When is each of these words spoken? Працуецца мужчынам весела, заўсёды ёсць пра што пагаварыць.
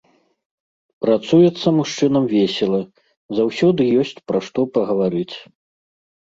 Працуецца 1.05 1.67
мужчынам 1.79 2.25
весела, 2.35 2.79
заўсёды 3.41 3.81
ёсць 4.05 4.15
пра 4.33 4.39
што 4.49 4.59
пагаварыць. 4.79 5.35